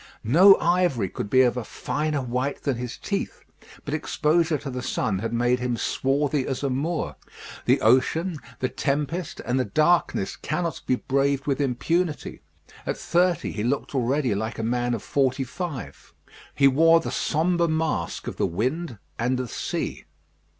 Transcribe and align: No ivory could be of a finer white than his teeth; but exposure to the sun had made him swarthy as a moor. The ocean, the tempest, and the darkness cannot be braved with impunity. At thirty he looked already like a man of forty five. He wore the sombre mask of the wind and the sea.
No 0.25 0.57
ivory 0.59 1.09
could 1.09 1.29
be 1.29 1.41
of 1.43 1.55
a 1.57 1.63
finer 1.63 2.23
white 2.23 2.63
than 2.63 2.77
his 2.77 2.97
teeth; 2.97 3.43
but 3.85 3.93
exposure 3.93 4.57
to 4.57 4.71
the 4.71 4.81
sun 4.81 5.19
had 5.19 5.31
made 5.31 5.59
him 5.59 5.77
swarthy 5.77 6.47
as 6.47 6.63
a 6.63 6.71
moor. 6.71 7.17
The 7.65 7.81
ocean, 7.81 8.39
the 8.61 8.67
tempest, 8.67 9.41
and 9.45 9.59
the 9.59 9.63
darkness 9.65 10.35
cannot 10.37 10.81
be 10.87 10.95
braved 10.95 11.45
with 11.45 11.61
impunity. 11.61 12.41
At 12.83 12.97
thirty 12.97 13.51
he 13.51 13.63
looked 13.63 13.93
already 13.93 14.33
like 14.33 14.57
a 14.57 14.63
man 14.63 14.95
of 14.95 15.03
forty 15.03 15.43
five. 15.43 16.15
He 16.55 16.67
wore 16.67 16.99
the 16.99 17.11
sombre 17.11 17.67
mask 17.67 18.25
of 18.25 18.37
the 18.37 18.47
wind 18.47 18.97
and 19.19 19.37
the 19.37 19.47
sea. 19.47 20.05